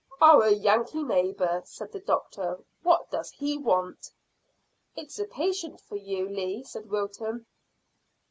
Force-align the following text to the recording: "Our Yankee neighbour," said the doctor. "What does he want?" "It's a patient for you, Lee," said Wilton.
"Our 0.19 0.49
Yankee 0.49 1.03
neighbour," 1.03 1.61
said 1.63 1.91
the 1.91 1.99
doctor. 1.99 2.57
"What 2.81 3.11
does 3.11 3.29
he 3.29 3.55
want?" 3.59 4.09
"It's 4.95 5.19
a 5.19 5.25
patient 5.25 5.79
for 5.79 5.95
you, 5.95 6.27
Lee," 6.27 6.63
said 6.63 6.89
Wilton. 6.89 7.45